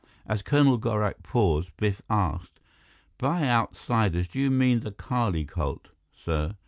[0.25, 2.59] As Colonel Gorak paused, Biff asked,
[3.19, 6.55] "By outsiders, do you mean the Kali cult, sir?"